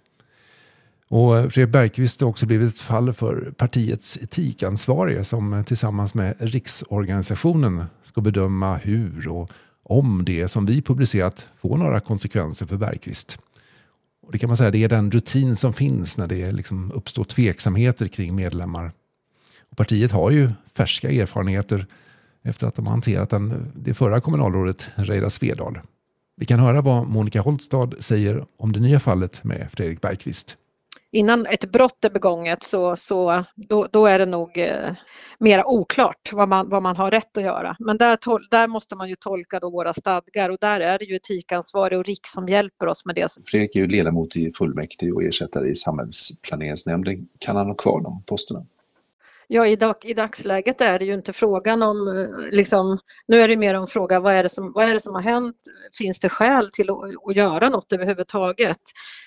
Och 1.12 1.54
Fredrik 1.54 1.74
Bergqvist 1.74 2.22
har 2.22 2.28
också 2.28 2.46
blivit 2.46 2.74
ett 2.74 2.80
fall 2.80 3.14
för 3.14 3.54
partiets 3.58 4.18
etikansvarige 4.18 5.24
som 5.24 5.64
tillsammans 5.68 6.14
med 6.14 6.36
riksorganisationen 6.40 7.86
ska 8.04 8.22
bedöma 8.22 8.76
hur 8.76 9.28
och 9.28 9.52
om 9.84 10.26
det 10.26 10.48
som 10.48 10.66
vi 10.66 10.82
publicerat 10.82 11.50
får 11.62 11.78
några 11.78 12.00
konsekvenser 12.00 12.66
för 12.66 12.78
Bergqvist. 12.78 13.40
Och 14.22 14.32
det 14.32 14.38
kan 14.38 14.48
man 14.48 14.58
säga 14.58 14.72
det 14.72 14.84
är 14.84 14.90
den 14.90 15.12
rutin 15.12 15.56
som 15.56 15.74
finns 15.74 16.18
när 16.18 16.28
det 16.28 16.52
liksom 16.52 16.92
uppstår 16.92 17.24
tveksamheter 17.24 18.08
kring 18.08 18.36
medlemmar. 18.36 18.92
Och 19.72 19.78
partiet 19.78 20.12
har 20.12 20.32
ju 20.32 20.52
färska 20.74 21.12
erfarenheter 21.12 21.86
efter 22.44 22.68
att 22.68 22.76
de 22.76 22.86
har 22.86 22.92
hanterat 22.92 23.30
den, 23.30 23.72
det 23.76 23.94
förra 23.94 24.22
kommunalrådet 24.22 24.88
Reidar 24.96 25.30
Svedal. 25.30 25.80
Vi 26.38 26.46
kan 26.46 26.60
höra 26.60 26.82
vad 26.82 27.08
Monica 27.08 27.42
Holstad 27.42 27.90
säger 28.00 28.46
om 28.58 28.72
det 28.72 28.80
nya 28.80 29.00
fallet 29.00 29.44
med 29.44 29.68
Fredrik 29.72 30.02
Bergqvist. 30.02 30.58
Innan 31.12 31.46
ett 31.46 31.72
brott 31.72 32.06
är 32.06 32.10
begånget 32.10 32.64
så, 32.64 32.96
så 32.96 33.44
då, 33.56 33.88
då 33.92 34.06
är 34.06 34.20
det 34.20 34.26
nog 34.26 34.58
eh, 34.58 34.94
mera 35.40 35.66
oklart 35.66 36.34
vad 36.34 36.50
man, 36.50 36.70
vad 36.70 36.84
man 36.84 36.96
har 36.96 37.12
rätt 37.12 37.38
att 37.38 37.44
göra. 37.44 37.76
Men 37.80 37.98
där, 37.98 38.16
tol, 38.16 38.48
där 38.52 38.68
måste 38.68 38.96
man 38.96 39.10
ju 39.10 39.16
tolka 39.16 39.60
då 39.60 39.70
våra 39.70 39.94
stadgar 39.94 40.50
och 40.50 40.58
där 40.62 40.82
är 40.82 41.00
det 41.00 41.06
ju 41.06 41.16
etikansvarig 41.16 42.00
och 42.00 42.06
RIK 42.06 42.28
som 42.28 42.48
hjälper 42.48 42.88
oss 42.88 43.06
med 43.06 43.16
det. 43.16 43.28
Fredrik 43.46 43.76
är 43.76 43.80
ju 43.80 43.88
ledamot 43.88 44.36
i 44.36 44.52
fullmäktige 44.52 45.12
och 45.12 45.24
ersättare 45.24 45.70
i 45.70 45.76
samhällsplaneringsnämnden. 45.76 47.28
Kan 47.40 47.56
han 47.56 47.68
ha 47.68 47.74
kvar 47.74 48.02
de 48.02 48.24
posterna? 48.24 48.66
Ja, 49.54 49.68
i, 49.68 49.76
dag, 49.76 49.96
i 50.04 50.14
dagsläget 50.14 50.82
är 50.82 51.00
det 51.00 51.06
ju 51.06 51.14
inte 51.14 51.34
frågan 51.34 51.84
om, 51.84 52.08
eh, 52.08 52.52
liksom, 52.52 53.00
nu 53.28 53.42
är 53.42 53.48
det 53.48 53.58
mer 53.58 53.74
om 53.74 53.88
fråga 53.88 54.20
vad 54.20 54.34
är 54.34 54.44
det 54.44 54.50
som, 54.50 54.72
vad 54.74 54.90
är 54.90 54.94
det 54.94 55.02
som 55.02 55.16
har 55.16 55.22
hänt? 55.22 55.56
Finns 55.98 56.20
det 56.20 56.30
skäl 56.30 56.72
till 56.72 56.90
att, 56.90 56.98
att 57.30 57.36
göra 57.36 57.70
något 57.70 57.94
överhuvudtaget? 57.94 58.78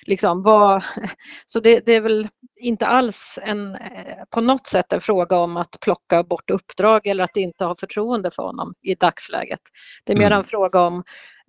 Liksom, 0.06 0.42
vad, 0.42 0.84
så 1.46 1.60
det, 1.60 1.86
det, 1.86 1.94
är 1.94 2.00
väl 2.00 2.28
inte 2.60 2.86
alls 2.86 3.38
en, 3.42 3.74
eh, 3.74 4.24
på 4.30 4.40
något 4.40 4.66
sätt 4.66 4.92
en 4.92 5.00
fråga 5.00 5.36
om 5.36 5.56
att 5.56 5.80
plocka 5.80 6.22
bort 6.22 6.50
uppdrag 6.50 7.06
eller 7.06 7.24
att 7.24 7.36
inte 7.36 7.64
ha 7.64 7.76
förtroende 7.76 8.30
för 8.30 8.42
honom 8.42 8.74
i 8.82 8.94
dagsläget. 8.94 9.60
Det 10.04 10.12
är 10.12 10.16
mer 10.16 10.26
mm. 10.26 10.38
en 10.38 10.44
fråga 10.44 10.80
om 10.80 11.04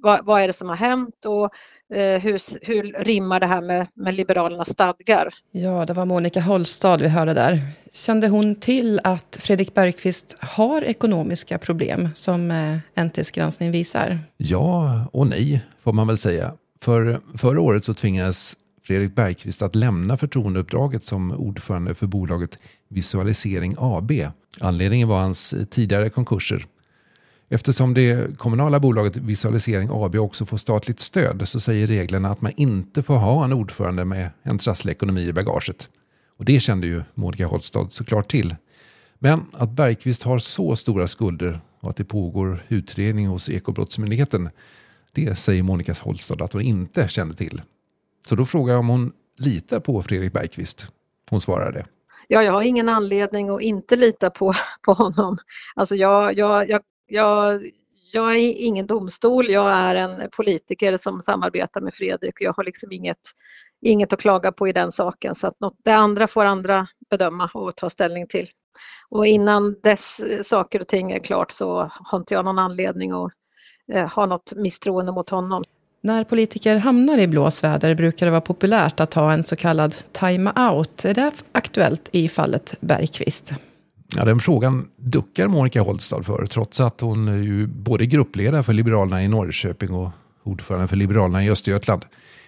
vad, 0.05 0.25
vad 0.25 0.41
är 0.41 0.47
det 0.47 0.53
som 0.53 0.69
har 0.69 0.75
hänt 0.75 1.25
och 1.25 1.49
Eh, 1.93 2.21
hur, 2.21 2.65
hur 2.67 3.03
rimmar 3.03 3.39
det 3.39 3.45
här 3.45 3.61
med, 3.61 3.87
med 3.93 4.13
Liberalernas 4.13 4.69
stadgar? 4.69 5.33
Ja, 5.51 5.85
det 5.85 5.93
var 5.93 6.05
Monica 6.05 6.41
Holstad 6.41 6.97
vi 6.97 7.07
hörde 7.07 7.33
där. 7.33 7.61
Kände 7.91 8.27
hon 8.27 8.55
till 8.55 8.99
att 9.03 9.37
Fredrik 9.41 9.73
Bergqvist 9.73 10.37
har 10.39 10.81
ekonomiska 10.81 11.57
problem 11.57 12.09
som 12.15 12.51
eh, 12.51 13.03
NTs 13.05 13.31
granskning 13.31 13.71
visar? 13.71 14.19
Ja 14.37 15.01
och 15.11 15.27
nej, 15.27 15.65
får 15.83 15.93
man 15.93 16.07
väl 16.07 16.17
säga. 16.17 16.53
För 16.81 17.19
förra 17.37 17.61
året 17.61 17.85
så 17.85 17.93
tvingades 17.93 18.57
Fredrik 18.83 19.15
Bergqvist 19.15 19.61
att 19.61 19.75
lämna 19.75 20.17
förtroendeuppdraget 20.17 21.03
som 21.03 21.31
ordförande 21.31 21.95
för 21.95 22.07
bolaget 22.07 22.57
Visualisering 22.89 23.75
AB. 23.77 24.11
Anledningen 24.59 25.07
var 25.07 25.19
hans 25.19 25.55
tidigare 25.69 26.09
konkurser. 26.09 26.65
Eftersom 27.49 27.93
det 27.93 28.37
kommunala 28.37 28.79
bolaget 28.79 29.17
Visualisering 29.17 29.89
AB 29.91 30.15
också 30.15 30.45
får 30.45 30.57
statligt 30.57 30.99
stöd 30.99 31.47
så 31.47 31.59
säger 31.59 31.87
reglerna 31.87 32.29
att 32.29 32.41
man 32.41 32.51
inte 32.55 33.03
får 33.03 33.15
ha 33.15 33.45
en 33.45 33.53
ordförande 33.53 34.05
med 34.05 34.29
en 34.43 34.57
trasslig 34.57 34.91
ekonomi 34.91 35.21
i 35.21 35.33
bagaget. 35.33 35.89
Och 36.37 36.45
det 36.45 36.59
kände 36.59 36.87
ju 36.87 37.03
Monica 37.13 37.45
Holstad 37.45 37.87
såklart 37.89 38.27
till. 38.27 38.55
Men 39.19 39.45
att 39.53 39.69
Bergqvist 39.69 40.23
har 40.23 40.39
så 40.39 40.75
stora 40.75 41.07
skulder 41.07 41.59
och 41.79 41.89
att 41.89 41.95
det 41.95 42.03
pågår 42.03 42.65
utredning 42.67 43.27
hos 43.27 43.49
Ekobrottsmyndigheten 43.49 44.49
det 45.15 45.35
säger 45.35 45.63
Monica 45.63 45.93
Holstad 46.01 46.43
att 46.43 46.53
hon 46.53 46.61
inte 46.61 47.07
kände 47.07 47.35
till. 47.35 47.61
Så 48.27 48.35
då 48.35 48.45
frågar 48.45 48.73
jag 48.73 48.79
om 48.79 48.89
hon 48.89 49.11
litar 49.39 49.79
på 49.79 50.03
Fredrik 50.03 50.33
Bergqvist. 50.33 50.87
Hon 51.29 51.41
svarade. 51.41 51.85
Ja, 52.27 52.43
jag 52.43 52.51
har 52.51 52.61
ingen 52.61 52.89
anledning 52.89 53.49
att 53.49 53.61
inte 53.61 53.95
lita 53.95 54.29
på, 54.29 54.53
på 54.85 54.93
honom. 54.93 55.37
Alltså 55.75 55.95
jag, 55.95 56.37
jag, 56.37 56.69
jag, 56.69 56.81
jag, 57.07 57.61
jag 58.13 58.35
är 58.35 58.53
ingen 58.57 58.87
domstol, 58.87 59.49
jag 59.49 59.71
är 59.71 59.95
en 59.95 60.29
politiker 60.37 60.97
som 60.97 61.21
samarbetar 61.21 61.81
med 61.81 61.93
Fredrik 61.93 62.33
och 62.35 62.41
jag 62.41 62.53
har 62.53 62.63
liksom 62.63 62.91
inget, 62.91 63.17
inget 63.81 64.13
att 64.13 64.19
klaga 64.21 64.51
på 64.51 64.67
i 64.67 64.73
den 64.73 64.91
saken. 64.91 65.35
Så 65.35 65.47
att 65.47 65.59
något, 65.59 65.75
det 65.83 65.93
andra 65.93 66.27
får 66.27 66.45
andra 66.45 66.87
bedöma 67.09 67.49
och 67.53 67.75
ta 67.75 67.89
ställning 67.89 68.27
till. 68.27 68.47
Och 69.09 69.27
innan 69.27 69.75
dess 69.83 70.21
saker 70.43 70.79
och 70.79 70.87
ting 70.87 71.11
är 71.11 71.19
klart 71.19 71.51
så 71.51 71.91
har 71.93 72.17
inte 72.17 72.33
jag 72.33 72.45
någon 72.45 72.59
anledning 72.59 73.11
att 73.11 73.31
eh, 73.93 74.13
ha 74.13 74.25
något 74.25 74.53
misstroende 74.55 75.11
mot 75.11 75.29
honom. 75.29 75.63
När 76.01 76.23
politiker 76.23 76.77
hamnar 76.77 77.17
i 77.17 77.27
blåsväder 77.27 77.95
brukar 77.95 78.25
det 78.25 78.31
vara 78.31 78.41
populärt 78.41 78.99
att 78.99 79.13
ha 79.13 79.33
en 79.33 79.43
så 79.43 79.55
kallad 79.55 79.95
time-out. 80.11 81.05
Är 81.05 81.13
det 81.13 81.31
aktuellt 81.51 82.09
i 82.11 82.29
fallet 82.29 82.75
Bergqvist? 82.79 83.53
Ja, 84.15 84.25
den 84.25 84.39
frågan 84.39 84.87
duckar 84.97 85.47
Monica 85.47 85.81
Holstad 85.81 86.23
för, 86.23 86.45
trots 86.45 86.79
att 86.79 87.01
hon 87.01 87.27
är 87.27 87.37
ju 87.37 87.67
både 87.67 88.05
gruppledare 88.05 88.63
för 88.63 88.73
Liberalerna 88.73 89.23
i 89.23 89.27
Norrköping 89.27 89.93
och 89.93 90.09
ordförande 90.43 90.87
för 90.87 90.95
Liberalerna 90.95 91.43
i 91.43 91.49
Östergötland. 91.49 92.05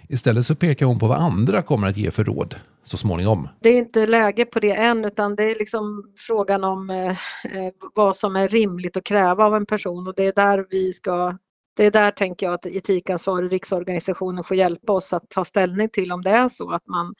Istället 0.09 0.45
så 0.45 0.55
pekar 0.55 0.85
hon 0.85 0.99
på 0.99 1.07
vad 1.07 1.17
andra 1.17 1.61
kommer 1.61 1.87
att 1.87 1.97
ge 1.97 2.11
för 2.11 2.23
råd 2.23 2.55
så 2.83 2.97
småningom. 2.97 3.47
Det 3.59 3.69
är 3.69 3.77
inte 3.77 4.05
läge 4.05 4.45
på 4.45 4.59
det 4.59 4.71
än 4.71 5.05
utan 5.05 5.35
det 5.35 5.43
är 5.43 5.55
liksom 5.55 6.13
frågan 6.17 6.63
om 6.63 6.89
eh, 6.89 7.07
eh 7.07 7.73
vad 7.95 8.17
som 8.17 8.35
är 8.35 8.47
rimligt 8.47 8.97
att 8.97 9.03
kräva 9.03 9.45
av 9.45 9.55
en 9.55 9.65
person 9.65 10.07
och 10.07 10.13
det 10.15 10.25
är 10.25 10.33
där 10.35 10.65
vi 10.69 10.93
ska 10.93 11.37
det 11.77 11.85
är 11.85 11.91
där 11.91 12.11
tänker 12.11 12.45
jag 12.45 12.53
att 12.53 12.65
etikansvarig 12.65 13.53
riksorganisationen 13.53 14.43
får 14.43 14.57
hjälpa 14.57 14.93
oss 14.93 15.13
att 15.13 15.29
ta 15.29 15.45
ställning 15.45 15.89
till 15.89 16.11
om 16.11 16.21
det 16.21 16.29
är 16.29 16.49
så 16.49 16.71
att 16.71 16.87
man 16.87 17.15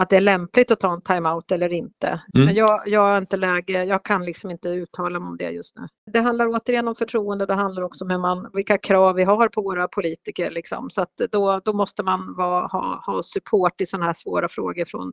att 0.00 0.10
det 0.10 0.16
är 0.16 0.20
lämpligt 0.20 0.70
att 0.70 0.80
ta 0.80 0.92
en 0.92 1.02
timeout 1.02 1.52
eller 1.52 1.72
inte. 1.72 2.22
Mm. 2.34 2.46
Men 2.46 2.54
jag, 2.54 2.82
jag 2.86 3.18
inte 3.18 3.36
läge, 3.36 3.84
jag 3.84 4.04
kan 4.04 4.24
liksom 4.24 4.50
inte 4.50 4.68
uttala 4.68 5.20
mig 5.20 5.28
om 5.28 5.36
det 5.36 5.50
just 5.50 5.76
nu. 5.78 5.86
Det 6.12 6.20
handlar 6.20 6.46
återigen 6.46 6.88
om 6.88 6.94
förtroende, 6.94 7.46
det 7.46 7.54
handlar 7.54 7.82
också 7.82 8.04
om 8.04 8.20
man, 8.20 8.50
vilka 8.52 8.78
krav 8.78 9.14
vi 9.14 9.24
har 9.24 9.48
på 9.48 9.62
våra 9.62 9.88
politiker. 9.88 10.50
Liksom. 10.50 10.90
Så 10.90 11.02
att 11.02 11.12
då, 11.30 11.60
då 11.64 11.72
måste 11.72 12.02
man 12.02 12.34
vara, 12.36 12.66
ha, 12.66 13.02
ha 13.06 13.22
support 13.22 13.80
i 13.80 13.86
sådana 13.86 14.06
här 14.06 14.12
svåra 14.12 14.48
frågor 14.48 14.84
från, 14.84 15.12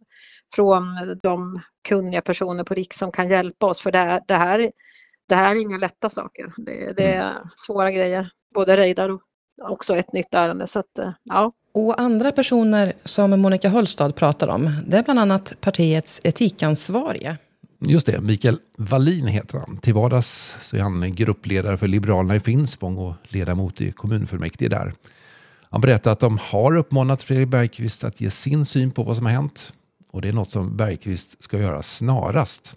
från 0.56 0.84
de 1.24 1.60
kunniga 1.88 2.22
personer 2.22 2.64
på 2.64 2.74
RIK 2.74 2.94
som 2.94 3.12
kan 3.12 3.30
hjälpa 3.30 3.66
oss. 3.66 3.82
För 3.82 3.92
det, 3.92 4.24
det, 4.28 4.34
här, 4.34 4.72
det 5.30 5.36
här 5.36 5.56
är 5.56 5.62
inga 5.62 5.78
lätta 5.78 6.10
saker, 6.10 6.54
det, 6.58 6.94
det 6.98 7.14
är 7.14 7.32
mm. 7.32 7.48
svåra 7.56 7.92
grejer. 7.92 8.30
Både 8.54 8.78
Reidar 8.78 9.10
och 9.10 9.22
också 9.62 9.96
ett 9.96 10.14
nytt 10.14 10.34
ärende. 10.34 10.68
Så 10.68 10.80
att, 10.80 11.00
ja. 11.24 11.52
Och 11.76 12.02
andra 12.02 12.32
personer 12.32 12.94
som 13.04 13.42
Monica 13.42 13.70
Holstad 13.70 14.12
pratar 14.12 14.48
om, 14.48 14.72
det 14.88 14.98
är 14.98 15.04
bland 15.04 15.20
annat 15.20 15.54
partiets 15.62 16.22
etikansvarige. 16.24 17.38
Just 17.80 18.06
det, 18.06 18.22
Mikael 18.22 18.58
Wallin 18.78 19.28
heter 19.28 19.58
han. 19.58 19.78
Till 19.78 19.94
vardags 19.94 20.56
så 20.62 20.78
är 20.78 20.82
han 20.82 21.16
gruppledare 21.16 21.78
för 21.78 21.88
Liberalerna 21.88 22.36
i 22.36 22.40
Finspång 22.40 22.98
och 22.98 23.14
ledamot 23.24 23.82
i 23.82 23.92
kommunfullmäktige 23.92 24.70
där. 24.70 24.94
Han 25.70 25.82
berättar 25.82 26.12
att 26.12 26.20
de 26.20 26.40
har 26.42 26.76
uppmanat 26.76 27.24
Fredrik 27.24 27.50
Bergqvist 27.50 28.04
att 28.04 28.22
ge 28.22 28.30
sin 28.30 28.66
syn 28.66 28.92
på 28.92 29.04
vad 29.04 29.16
som 29.16 29.26
har 29.26 29.34
hänt. 29.34 29.74
Och 30.12 30.22
det 30.22 30.28
är 30.28 30.34
något 30.34 30.52
som 30.52 30.78
Bergqvist 30.78 31.44
ska 31.44 31.60
göra 31.60 31.82
snarast. 31.84 32.76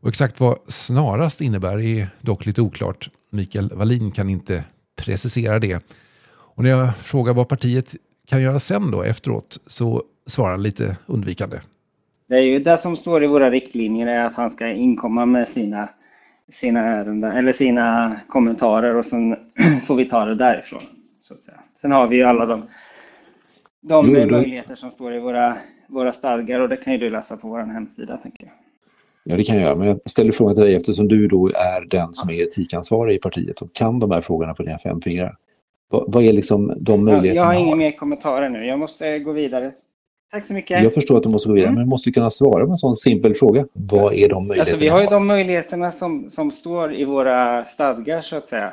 Och 0.00 0.08
exakt 0.08 0.40
vad 0.40 0.58
snarast 0.68 1.40
innebär 1.40 1.80
är 1.80 2.08
dock 2.20 2.46
lite 2.46 2.60
oklart. 2.60 3.10
Mikael 3.30 3.70
Wallin 3.74 4.10
kan 4.10 4.30
inte 4.30 4.64
precisera 4.96 5.58
det. 5.58 5.84
Och 6.54 6.62
när 6.62 6.70
jag 6.70 6.96
frågar 6.96 7.34
vad 7.34 7.48
partiet 7.48 7.94
kan 8.26 8.42
göra 8.42 8.58
sen 8.58 8.90
då 8.90 9.02
efteråt 9.02 9.60
så 9.66 10.02
svarar 10.26 10.50
han 10.50 10.62
lite 10.62 10.96
undvikande. 11.06 11.56
Det 12.28 12.34
är 12.34 12.42
ju 12.42 12.58
det 12.58 12.76
som 12.76 12.96
står 12.96 13.24
i 13.24 13.26
våra 13.26 13.50
riktlinjer 13.50 14.06
är 14.06 14.24
att 14.24 14.34
han 14.34 14.50
ska 14.50 14.68
inkomma 14.68 15.26
med 15.26 15.48
sina, 15.48 15.88
sina 16.50 16.80
ärenden 16.80 17.32
eller 17.32 17.52
sina 17.52 18.16
kommentarer 18.28 18.96
och 18.96 19.06
sen 19.06 19.36
får 19.86 19.94
vi 19.96 20.04
ta 20.04 20.24
det 20.24 20.34
därifrån. 20.34 20.82
Så 21.20 21.34
att 21.34 21.42
säga. 21.42 21.58
Sen 21.74 21.92
har 21.92 22.06
vi 22.06 22.16
ju 22.16 22.22
alla 22.22 22.46
de, 22.46 22.62
de 23.80 24.06
jo, 24.06 24.30
möjligheter 24.30 24.74
som 24.74 24.90
står 24.90 25.14
i 25.14 25.18
våra, 25.18 25.56
våra 25.86 26.12
stadgar 26.12 26.60
och 26.60 26.68
det 26.68 26.76
kan 26.76 26.92
ju 26.92 26.98
du 26.98 27.10
läsa 27.10 27.36
på 27.36 27.48
vår 27.48 27.58
hemsida. 27.58 28.16
Tänker 28.16 28.44
jag. 28.44 28.52
Ja, 29.24 29.36
det 29.36 29.42
kan 29.42 29.56
jag 29.56 29.64
göra. 29.64 29.74
Men 29.74 29.88
jag 29.88 30.00
ställer 30.06 30.32
frågan 30.32 30.54
till 30.54 30.64
dig 30.64 30.74
eftersom 30.74 31.08
du 31.08 31.28
då 31.28 31.48
är 31.48 31.88
den 31.88 32.14
som 32.14 32.30
är 32.30 32.42
etikansvarig 32.42 33.16
i 33.16 33.18
partiet 33.18 33.60
och 33.60 33.72
kan 33.72 33.98
de 33.98 34.10
här 34.10 34.20
frågorna 34.20 34.54
på 34.54 34.62
dina 34.62 34.78
fem 34.78 35.00
fingrar. 35.00 35.36
Vad, 35.92 36.12
vad 36.12 36.24
är 36.24 36.32
liksom 36.32 36.72
de 36.76 37.04
möjligheterna? 37.04 37.54
Jag 37.54 37.60
har 37.60 37.66
inga 37.66 37.76
mer 37.76 37.90
kommentarer 37.90 38.48
nu. 38.48 38.66
Jag 38.66 38.78
måste 38.78 39.18
gå 39.18 39.32
vidare. 39.32 39.72
Tack 40.32 40.46
så 40.46 40.54
mycket. 40.54 40.82
Jag 40.82 40.94
förstår 40.94 41.16
att 41.16 41.22
du 41.22 41.28
måste 41.28 41.48
gå 41.48 41.54
vidare, 41.54 41.68
mm. 41.68 41.74
men 41.74 41.84
du 41.84 41.90
måste 41.90 42.10
kunna 42.10 42.30
svara 42.30 42.66
på 42.66 42.70
en 42.70 42.76
sån 42.76 42.96
simpel 42.96 43.34
fråga. 43.34 43.66
Vad 43.72 44.14
är 44.14 44.28
de 44.28 44.48
möjligheterna? 44.48 44.60
Alltså, 44.60 44.76
vi 44.76 44.88
har 44.88 45.00
ju 45.00 45.06
de 45.06 45.26
möjligheterna 45.26 45.92
som, 45.92 46.30
som 46.30 46.50
står 46.50 46.94
i 46.94 47.04
våra 47.04 47.64
stadgar, 47.64 48.20
så 48.20 48.36
att 48.36 48.48
säga. 48.48 48.72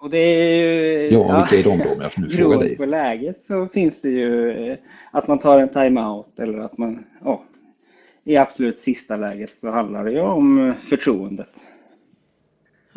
Och 0.00 0.10
det 0.10 0.18
är 0.18 0.54
ju... 0.54 1.08
Ja, 1.12 1.26
ja 1.28 1.36
vilka 1.36 1.70
är 1.70 1.76
de 1.76 1.84
då, 1.84 1.92
om 1.92 2.00
jag 2.00 2.10
nu 2.16 2.30
frågar 2.36 2.58
dig? 2.58 2.76
på 2.76 2.84
läget 2.84 3.42
så 3.42 3.68
finns 3.68 4.02
det 4.02 4.08
ju 4.08 4.50
eh, 4.70 4.76
att 5.10 5.28
man 5.28 5.38
tar 5.38 5.58
en 5.58 5.68
timeout 5.68 6.38
eller 6.38 6.58
att 6.58 6.78
man... 6.78 7.04
Ja, 7.24 7.42
I 8.24 8.36
absolut 8.36 8.80
sista 8.80 9.16
läget 9.16 9.58
så 9.58 9.70
handlar 9.70 10.04
det 10.04 10.10
ju 10.10 10.20
om 10.20 10.74
förtroendet. 10.82 11.50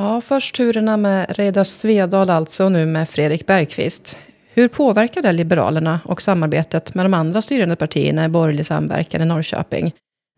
Ja, 0.02 0.22
först 0.22 0.56
turerna 0.56 0.98
med 0.98 1.36
Reidar 1.38 1.64
Svedal 1.64 2.30
alltså 2.30 2.66
och 2.66 2.72
nu 2.72 2.86
med 2.86 3.10
Fredrik 3.10 3.48
Bergqvist. 3.48 4.18
Hur 4.54 4.68
påverkar 4.68 5.22
det 5.22 5.32
Liberalerna 5.32 6.00
och 6.06 6.22
samarbetet 6.22 6.94
med 6.94 7.06
de 7.06 7.14
andra 7.14 7.42
styrande 7.42 7.76
partierna 7.76 8.26
i 8.26 8.30
borgerlig 8.30 8.66
samverkan 8.66 9.22
i 9.22 9.26
Norrköping? 9.26 9.94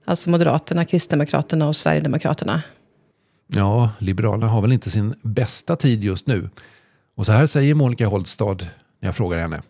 Alltså 0.06 0.30
Moderaterna, 0.30 0.86
Kristdemokraterna 0.86 1.68
och 1.68 1.76
Sverigedemokraterna. 1.76 2.64
Ja, 3.48 3.90
Liberalerna 4.00 4.48
har 4.48 4.62
väl 4.62 4.72
inte 4.72 4.90
sin 4.90 5.16
bästa 5.22 5.76
tid 5.76 6.04
just 6.04 6.28
nu. 6.28 6.50
Och 7.16 7.26
så 7.26 7.32
här 7.32 7.46
säger 7.46 7.76
Monica 7.76 8.08
Holstad 8.08 8.58
när 9.00 9.08
jag 9.08 9.16
frågar 9.16 9.38
henne. 9.38 9.62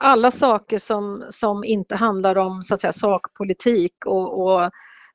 Alla 0.00 0.30
saker 0.30 0.78
som, 0.78 1.24
som 1.30 1.64
inte 1.64 1.96
handlar 1.96 2.38
om 2.38 2.62
så 2.62 2.74
att 2.74 2.80
säga, 2.80 2.92
sakpolitik 2.92 4.06
och, 4.06 4.46
och 4.46 4.70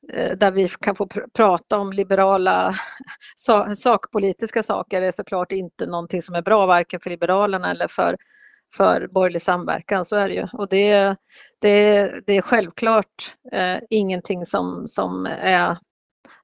Eh, 0.10 0.38
där 0.38 0.52
vi 0.52 0.68
kan 0.68 0.96
få 0.96 1.08
pr 1.08 1.20
prata 1.34 1.78
om 1.78 1.94
liberala 1.94 2.76
sakpolitiska 3.78 4.64
saker 4.64 5.02
är 5.02 5.12
såklart 5.12 5.52
inte 5.52 5.86
någonting 5.86 6.22
som 6.22 6.36
är 6.36 6.42
bra 6.42 6.66
varken 6.66 7.00
för 7.00 7.10
Liberalerna 7.10 7.72
eller 7.72 7.88
för, 7.88 8.18
för 8.74 9.08
borgerlig 9.08 9.42
samverkan, 9.42 10.06
så 10.06 10.16
är 10.16 10.30
det 10.30 10.36
ju. 10.36 10.48
Och 10.54 10.68
det, 10.70 11.16
det, 11.62 12.12
det 12.26 12.38
är 12.38 12.42
självklart 12.42 13.36
eh, 13.52 13.78
ingenting 13.90 14.46
som, 14.46 14.84
som 14.88 15.28
är 15.42 15.78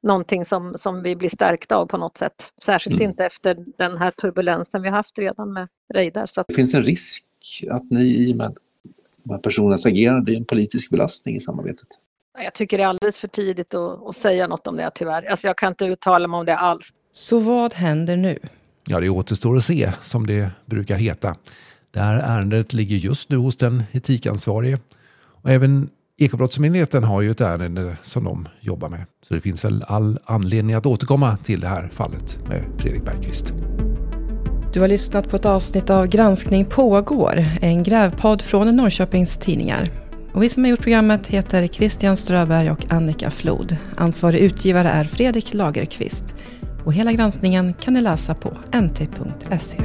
någonting 0.03 0.45
som, 0.45 0.73
som 0.75 1.03
vi 1.03 1.15
blir 1.15 1.29
stärkta 1.29 1.75
av 1.75 1.85
på 1.85 1.97
något 1.97 2.17
sätt. 2.17 2.53
Särskilt 2.65 2.95
mm. 2.95 3.09
inte 3.09 3.25
efter 3.25 3.65
den 3.77 3.97
här 3.97 4.11
turbulensen 4.11 4.81
vi 4.81 4.89
haft 4.89 5.19
redan 5.19 5.53
med 5.53 5.67
Reidar. 5.93 6.25
Så 6.25 6.41
att... 6.41 6.47
Det 6.47 6.53
finns 6.53 6.73
en 6.73 6.83
risk 6.83 7.25
att 7.71 7.89
ni 7.89 8.29
i 8.29 8.33
och 8.33 8.37
med 8.37 8.57
de 9.23 9.33
här 9.33 9.39
personernas 9.39 9.85
agerande 9.85 10.21
blir 10.21 10.37
en 10.37 10.45
politisk 10.45 10.89
belastning 10.89 11.35
i 11.35 11.39
samarbetet? 11.39 11.87
Jag 12.43 12.53
tycker 12.53 12.77
det 12.77 12.83
är 12.83 12.87
alldeles 12.87 13.17
för 13.17 13.27
tidigt 13.27 13.73
att, 13.73 14.07
att 14.07 14.15
säga 14.15 14.47
något 14.47 14.67
om 14.67 14.77
det 14.77 14.91
tyvärr. 14.95 15.29
Alltså 15.29 15.47
jag 15.47 15.57
kan 15.57 15.69
inte 15.69 15.85
uttala 15.85 16.27
mig 16.27 16.37
om 16.37 16.45
det 16.45 16.57
alls. 16.57 16.89
Så 17.13 17.39
vad 17.39 17.73
händer 17.73 18.17
nu? 18.17 18.39
Ja, 18.87 18.99
det 18.99 19.09
återstår 19.09 19.57
att 19.57 19.63
se, 19.63 19.91
som 20.01 20.27
det 20.27 20.49
brukar 20.65 20.97
heta. 20.97 21.35
Det 21.91 21.99
här 21.99 22.19
ärendet 22.19 22.73
ligger 22.73 22.95
just 22.95 23.29
nu 23.29 23.37
hos 23.37 23.57
den 23.57 23.83
etikansvarige. 23.91 24.79
Och 25.41 25.49
även 25.49 25.89
Ekobrottsmyndigheten 26.19 27.03
har 27.03 27.21
ju 27.21 27.31
ett 27.31 27.41
ärende 27.41 27.97
som 28.01 28.23
de 28.23 28.47
jobbar 28.59 28.89
med. 28.89 29.05
Så 29.27 29.33
det 29.33 29.41
finns 29.41 29.65
väl 29.65 29.83
all 29.87 30.19
anledning 30.25 30.75
att 30.75 30.85
återkomma 30.85 31.37
till 31.37 31.59
det 31.59 31.67
här 31.67 31.89
fallet 31.93 32.37
med 32.49 32.63
Fredrik 32.77 33.03
Bergqvist. 33.03 33.53
Du 34.73 34.81
har 34.81 34.87
lyssnat 34.87 35.29
på 35.29 35.35
ett 35.35 35.45
avsnitt 35.45 35.89
av 35.89 36.07
Granskning 36.07 36.65
pågår, 36.65 37.45
en 37.61 37.83
grävpodd 37.83 38.41
från 38.41 38.75
Norrköpings 38.75 39.37
Tidningar. 39.37 40.06
Och 40.37 40.43
vi 40.43 40.49
som 40.49 40.63
har 40.63 40.69
gjort 40.69 40.81
programmet 40.81 41.27
heter 41.27 41.67
Christian 41.67 42.17
Ströberg 42.17 42.71
och 42.71 42.91
Annika 42.91 43.31
Flod. 43.31 43.77
Ansvarig 43.95 44.39
utgivare 44.39 44.89
är 44.89 45.03
Fredrik 45.03 45.53
Lagerqvist. 45.53 46.35
Och 46.85 46.93
hela 46.93 47.11
granskningen 47.11 47.73
kan 47.73 47.93
ni 47.93 48.01
läsa 48.01 48.35
på 48.35 48.57
nt.se. 48.71 49.77